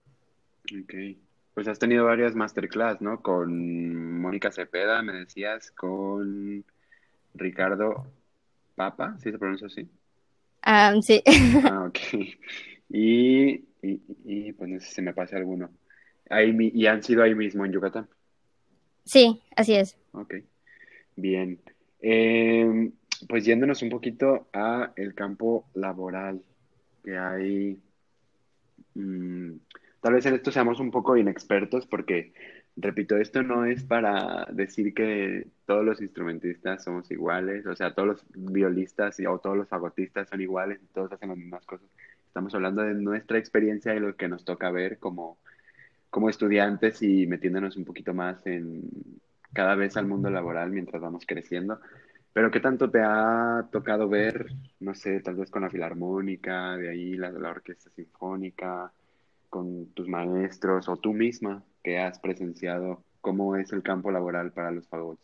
[0.83, 0.95] Ok.
[1.55, 3.23] Pues has tenido varias masterclass, ¿no?
[3.23, 6.65] Con Mónica Cepeda, me decías, con
[7.35, 8.07] Ricardo
[8.75, 9.89] Papa, ¿sí se pronuncia así?
[10.63, 11.23] Ah, sí.
[11.65, 11.99] Ah, ok.
[12.89, 15.71] Y, y, y, pues no sé si me pasa alguno.
[16.29, 18.09] Ahí, ¿Y han sido ahí mismo en Yucatán?
[19.05, 19.97] Sí, así es.
[20.13, 20.35] Ok,
[21.15, 21.61] bien.
[22.01, 22.93] Em,
[23.29, 26.43] pues yéndonos un poquito a el campo laboral
[27.05, 27.81] que hay.
[28.95, 29.53] Mm,
[30.01, 32.33] tal vez en esto seamos un poco inexpertos porque,
[32.77, 38.09] repito, esto no es para decir que todos los instrumentistas somos iguales, o sea, todos
[38.09, 41.89] los violistas o todos los fagotistas son iguales, todos hacen las mismas cosas.
[42.27, 45.39] Estamos hablando de nuestra experiencia y lo que nos toca ver como
[46.11, 48.83] como estudiantes y metiéndonos un poquito más en
[49.53, 51.81] cada vez al mundo laboral mientras vamos creciendo.
[52.33, 54.47] Pero ¿qué tanto te ha tocado ver,
[54.81, 58.93] no sé, tal vez con la filarmónica, de ahí la, orquesta sinfónica,
[59.49, 64.71] con tus maestros o tú misma que has presenciado cómo es el campo laboral para
[64.71, 65.23] los fagots?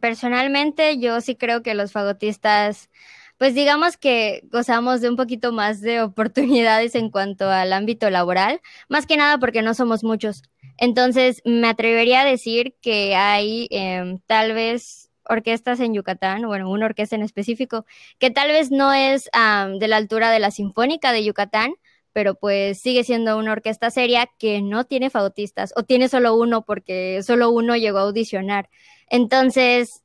[0.00, 2.90] personalmente, yo sí creo que los fagotistas,
[3.38, 8.60] pues digamos que gozamos de un poquito más de oportunidades en cuanto al ámbito laboral,
[8.88, 10.42] más que nada porque no somos muchos.
[10.78, 16.86] Entonces, me atrevería a decir que hay em, tal vez orquestas en Yucatán, bueno, una
[16.86, 17.84] orquesta en específico,
[18.18, 21.74] que tal vez no es de la altura de la Sinfónica de Yucatán,
[22.12, 26.64] pero pues sigue siendo una orquesta seria que no tiene fagotistas o tiene solo uno
[26.64, 28.70] porque solo uno llegó a audicionar.
[29.08, 30.02] Entonces,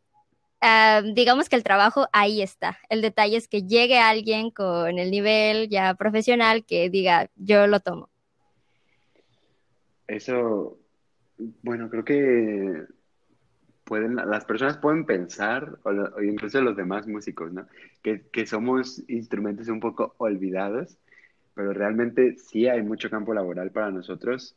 [1.13, 2.79] digamos que el trabajo ahí está.
[2.89, 7.79] El detalle es que llegue alguien con el nivel ya profesional que diga, yo lo
[7.79, 8.09] tomo.
[10.07, 10.77] Eso,
[11.63, 12.83] bueno, creo que
[13.85, 17.65] pueden, las personas pueden pensar, o, incluso los demás músicos, ¿no?
[18.01, 20.97] Que, que somos instrumentos un poco olvidados
[21.53, 24.55] pero realmente sí hay mucho campo laboral para nosotros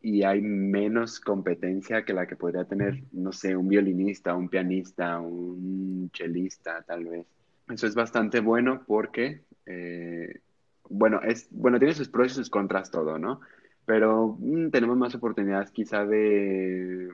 [0.00, 5.20] y hay menos competencia que la que podría tener, no sé, un violinista, un pianista,
[5.20, 7.26] un chelista, tal vez.
[7.68, 10.40] Eso es bastante bueno porque, eh,
[10.88, 13.40] bueno, es, bueno, tiene sus pros y sus contras todo, ¿no?
[13.84, 17.10] Pero mm, tenemos más oportunidades quizá de,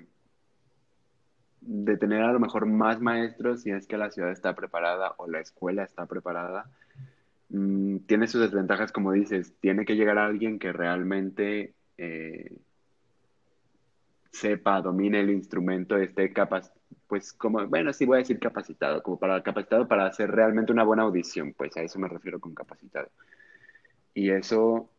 [1.61, 5.27] de tener a lo mejor más maestros si es que la ciudad está preparada o
[5.29, 6.71] la escuela está preparada
[7.53, 12.57] Mm, tiene sus desventajas, como dices, tiene que llegar a alguien que realmente eh,
[14.33, 16.73] sepa, domine el instrumento, esté capaz,
[17.07, 20.85] pues como, bueno, sí voy a decir capacitado, como para capacitado para hacer realmente una
[20.85, 23.09] buena audición, pues a eso me refiero con capacitado.
[24.15, 24.91] Y eso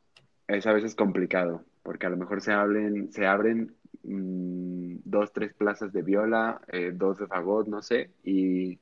[0.48, 5.54] es a veces complicado, porque a lo mejor se, hablen, se abren mm, dos, tres
[5.54, 8.80] plazas de viola, eh, dos de fagot, no sé, y,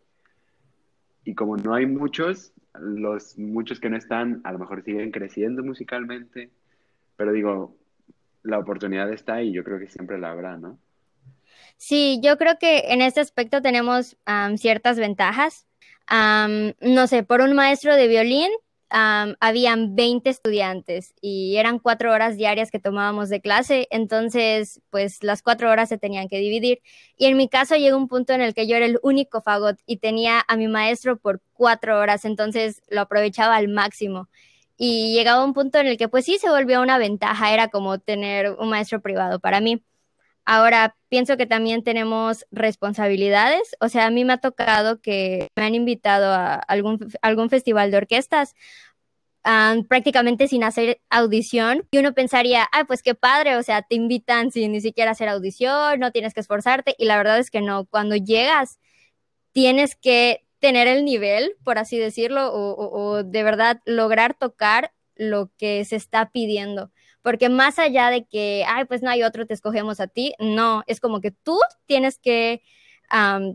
[1.24, 5.64] y como no hay muchos, los muchos que no están a lo mejor siguen creciendo
[5.64, 6.52] musicalmente,
[7.16, 7.81] pero digo,
[8.44, 10.80] la oportunidad está y yo creo que siempre la habrá, ¿no?
[11.78, 14.18] Sí, yo creo que en este aspecto tenemos
[14.58, 15.66] ciertas ventajas.
[16.10, 18.52] no sé, por un maestro de violín
[18.92, 25.42] habían 20 estudiantes y eran cuatro horas diarias que tomábamos de clase, entonces pues las
[25.42, 26.82] cuatro horas se tenían que dividir.
[27.18, 29.80] Y en mi caso llegó un punto en el que yo era el único fagot
[29.86, 34.28] y tenía a mi maestro por cuatro horas, entonces lo aprovechaba al máximo.
[34.84, 38.00] Y llegaba un punto en el que pues sí se volvió una ventaja, era como
[38.00, 39.84] tener un maestro privado para mí.
[40.44, 43.76] Ahora, pienso que también tenemos responsabilidades.
[43.80, 47.98] O sea, a mí me ha tocado que me han invitado a algún, festival de
[47.98, 48.56] orquestas
[49.88, 51.88] prácticamente sin hacer audición.
[51.92, 55.30] Y uno pensaría, ah, pues qué padre, o sea, te invitan sin ni siquiera hacer
[55.30, 56.96] audición, no tienes que esforzarte.
[56.98, 58.80] Y la verdad es que no, cuando llegas,
[59.52, 65.84] tienes que tener el nivel, por así decirlo, o de verdad lograr tocar lo que
[65.84, 70.00] se está pidiendo porque más allá de que, ay, pues no hay otro, te escogemos
[70.00, 72.62] a ti, no, es como que tú tienes que,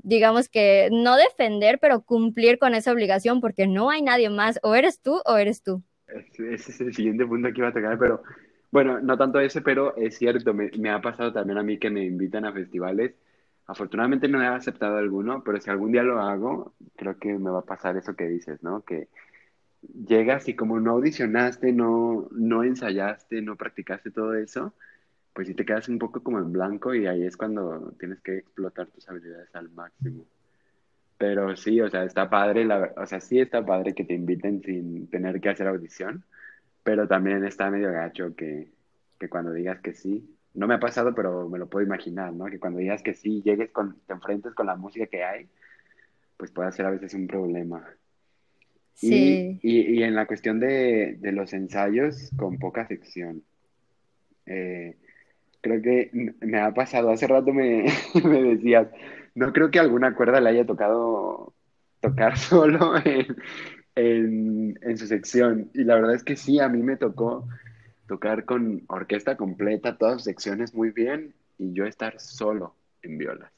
[0.02, 4.74] digamos que no defender, pero cumplir con esa obligación porque no hay nadie más, o
[4.74, 5.82] eres tú o eres tú.
[6.06, 8.22] Ese es el siguiente punto que iba a tocar, pero
[8.70, 11.90] bueno, no tanto ese, pero es cierto, me, me ha pasado también a mí que
[11.90, 13.14] me invitan a festivales.
[13.66, 17.60] Afortunadamente no he aceptado alguno, pero si algún día lo hago, creo que me va
[17.60, 18.82] a pasar eso que dices, ¿no?
[18.82, 19.08] Que
[20.06, 24.72] llegas y como no audicionaste, no, no ensayaste, no practicaste todo eso,
[25.32, 28.38] pues sí te quedas un poco como en blanco y ahí es cuando tienes que
[28.38, 30.24] explotar tus habilidades al máximo.
[31.18, 34.62] Pero sí, o sea, está padre, la, o sea, sí está padre que te inviten
[34.62, 36.24] sin tener que hacer audición,
[36.84, 38.70] pero también está medio gacho que,
[39.18, 42.46] que cuando digas que sí, no me ha pasado, pero me lo puedo imaginar, ¿no?
[42.46, 45.48] Que cuando digas que sí, llegues con, te enfrentes con la música que hay,
[46.36, 47.86] pues puede ser a veces un problema.
[48.94, 49.58] Sí.
[49.62, 53.42] Y, en la cuestión de, los ensayos con poca sección,
[54.46, 54.96] eh,
[55.60, 58.88] creo que me ha pasado, hace rato me, decías,
[59.34, 61.52] no creo que alguna cuerda le haya tocado
[62.00, 65.70] tocar solo en, en, su sección.
[65.74, 67.46] Y la verdad es que sí, a mí me tocó
[68.06, 73.52] tocar con orquesta completa, todas sus secciones muy bien, y yo estar solo en violas.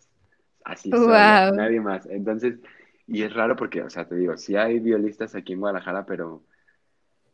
[0.65, 2.07] Así, solo, nadie más.
[2.07, 2.59] Entonces,
[3.07, 6.43] y es raro porque, o sea, te digo, sí hay violistas aquí en Guadalajara, pero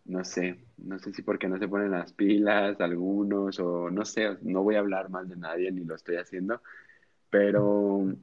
[0.05, 4.37] no sé, no sé si porque no se ponen las pilas algunos o no sé,
[4.43, 6.63] no voy a hablar mal de nadie ni lo estoy haciendo,
[7.31, 8.15] pero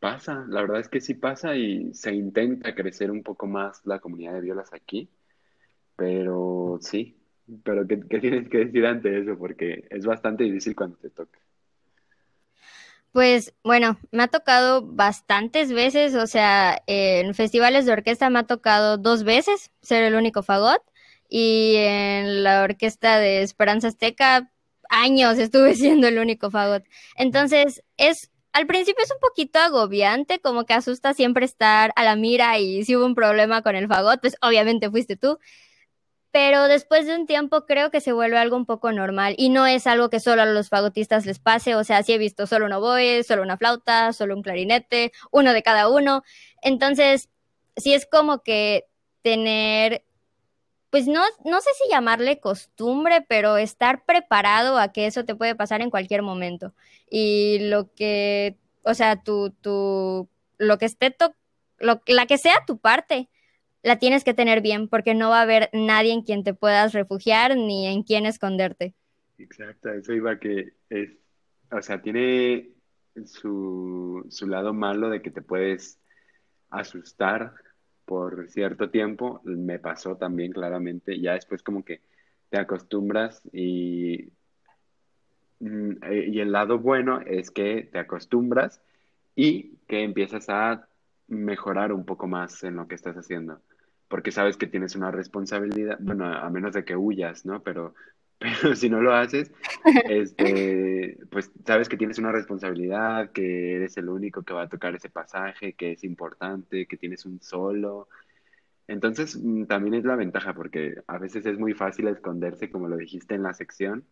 [0.00, 4.00] pasa, la verdad es que sí pasa y se intenta crecer un poco más la
[4.00, 5.08] comunidad de violas aquí,
[5.94, 7.16] pero sí,
[7.62, 9.36] pero ¿qué, qué tienes que decir ante eso?
[9.38, 11.38] Porque es bastante difícil cuando te toca.
[13.12, 18.42] Pues bueno, me ha tocado bastantes veces, o sea, en festivales de orquesta me ha
[18.42, 20.82] tocado dos veces ser el único fagot
[21.28, 24.50] y en la orquesta de Esperanza Azteca
[24.88, 26.82] años estuve siendo el único fagot.
[27.16, 32.14] Entonces, es al principio es un poquito agobiante, como que asusta siempre estar a la
[32.16, 35.38] mira y si hubo un problema con el fagot, pues obviamente fuiste tú.
[36.34, 39.68] Pero después de un tiempo creo que se vuelve algo un poco normal y no
[39.68, 42.66] es algo que solo a los fagotistas les pase, o sea, sí he visto solo
[42.66, 46.24] un oboe, solo una flauta, solo un clarinete, uno de cada uno.
[46.60, 47.28] Entonces,
[47.76, 48.86] sí es como que
[49.22, 50.02] tener
[50.90, 55.54] pues no, no sé si llamarle costumbre, pero estar preparado a que eso te puede
[55.54, 56.74] pasar en cualquier momento.
[57.08, 60.28] Y lo que, o sea, tu, tu,
[60.58, 61.32] lo que esté, to,
[61.78, 63.28] lo, la que sea tu parte,
[63.84, 66.92] la tienes que tener bien, porque no va a haber nadie en quien te puedas
[66.92, 68.94] refugiar ni en quien esconderte.
[69.38, 71.10] Exacto, eso iba que es,
[71.70, 72.70] o sea, tiene
[73.26, 76.00] su, su lado malo de que te puedes
[76.70, 77.54] asustar
[78.04, 82.00] por cierto tiempo, me pasó también claramente, ya después como que
[82.50, 84.30] te acostumbras y,
[85.60, 88.80] mm, eh, y el lado bueno es que te acostumbras
[89.34, 90.86] y que empiezas a
[91.28, 93.60] mejorar un poco más en lo que estás haciendo,
[94.14, 97.64] porque sabes que tienes una responsabilidad, bueno, a menos de que huyas, ¿no?
[97.64, 97.96] Pero
[98.38, 99.50] pero si no lo haces,
[100.08, 104.94] este, pues sabes que tienes una responsabilidad, que eres el único que va a tocar
[104.94, 108.06] ese pasaje, que es importante, que tienes un solo.
[108.86, 112.96] Entonces, mm, también es la ventaja, porque a veces es muy fácil esconderse, como lo
[112.96, 114.04] dijiste en la sección.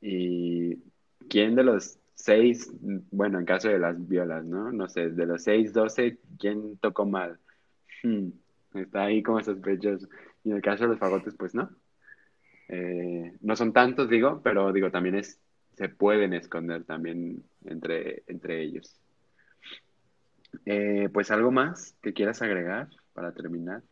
[0.00, 0.76] Y
[1.28, 2.72] quién de los seis,
[3.10, 4.70] bueno, en caso de las violas, ¿no?
[4.70, 7.40] No sé, de los seis, doce, ¿quién tocó mal?
[8.04, 8.28] Hmm,
[8.74, 10.08] está ahí como sospechoso.
[10.44, 11.70] Y en el caso de los fagotes, pues no.
[12.68, 15.38] Eh, no son tantos, digo, pero digo, también es,
[15.74, 18.98] se pueden esconder también entre, entre ellos.
[20.66, 23.82] Eh, pues algo más que quieras agregar para terminar.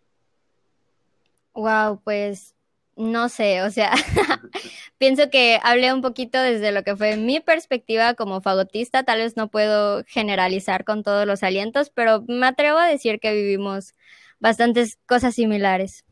[1.55, 2.55] Wow, pues
[2.97, 3.93] no sé, o sea,
[4.99, 9.37] pienso que hablé un poquito desde lo que fue mi perspectiva como fagotista, tal vez
[9.37, 13.95] no puedo generalizar con todos los alientos, pero me atrevo a decir que vivimos
[14.43, 16.05] bastantes cosas similares.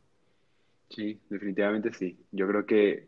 [0.89, 2.17] Sí, definitivamente sí.
[2.31, 3.07] Yo creo que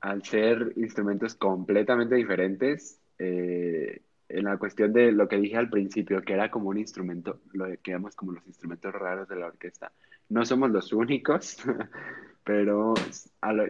[0.00, 6.20] al ser instrumentos completamente diferentes, eh, en la cuestión de lo que dije al principio,
[6.22, 9.92] que era como un instrumento, lo que llamamos como los instrumentos raros de la orquesta,
[10.28, 11.58] no somos los únicos,
[12.44, 12.94] pero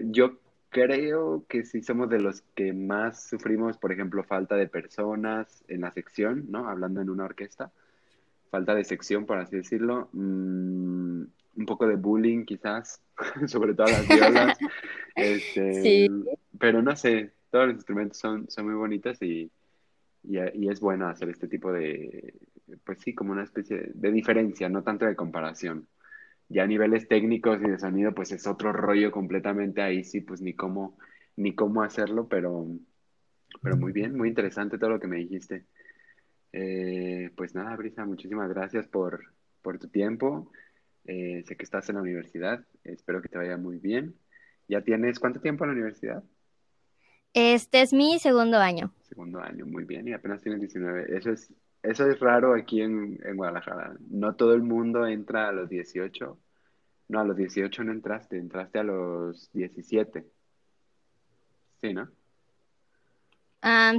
[0.04, 0.38] yo
[0.70, 5.82] creo que sí somos de los que más sufrimos, por ejemplo, falta de personas en
[5.82, 6.66] la sección, ¿no?
[6.66, 7.70] Hablando en una orquesta,
[8.50, 10.08] falta de sección, por así decirlo.
[10.12, 11.22] Mm,
[11.58, 13.02] un poco de bullying quizás,
[13.46, 14.58] sobre todo las violas.
[15.16, 16.08] Este, sí.
[16.60, 19.50] Pero no sé, todos los instrumentos son, son muy bonitos y,
[20.22, 22.34] y, es bueno hacer este tipo de,
[22.84, 25.88] pues sí, como una especie de, diferencia, no tanto de comparación.
[26.48, 30.40] Ya a niveles técnicos y de sonido, pues es otro rollo completamente ahí, sí, pues
[30.40, 30.96] ni cómo,
[31.36, 32.66] ni cómo hacerlo, pero,
[33.60, 35.64] pero muy bien, muy interesante todo lo que me dijiste.
[36.52, 39.32] Eh, pues nada, Brisa, muchísimas gracias por,
[39.62, 40.50] por tu tiempo.
[41.04, 44.14] Eh, sé que estás en la universidad, espero que te vaya muy bien.
[44.68, 46.22] ¿Ya tienes cuánto tiempo en la universidad?
[47.32, 48.92] Este es mi segundo año.
[49.00, 51.16] Segundo año, muy bien, y apenas tienes 19.
[51.16, 53.96] Eso es, eso es raro aquí en, en Guadalajara.
[54.10, 56.38] No todo el mundo entra a los 18.
[57.08, 60.26] No, a los 18 no entraste, entraste a los 17.
[61.80, 62.10] Sí, ¿no?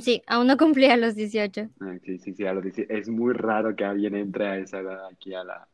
[0.02, 1.70] Sí, aún no cumplí a los 18.
[1.80, 2.94] Ah, sí, sí, sí, a los 18.
[2.94, 5.68] Es muy raro que alguien entre a esa edad aquí a la,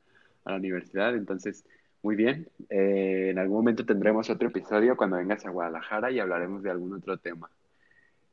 [0.43, 1.15] a la universidad.
[1.15, 1.65] Entonces,
[2.05, 2.47] muy bien.
[2.69, 6.93] Eh, en algún momento tendremos otro episodio cuando vengas a Guadalajara y hablaremos de algún
[6.93, 7.49] otro tema.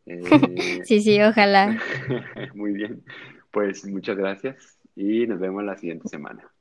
[0.04, 0.20] Eh,
[0.84, 1.80] sí, sí, ojalá.
[2.54, 3.02] muy bien.
[3.50, 6.51] Pues muchas gracias y nos vemos la siguiente semana.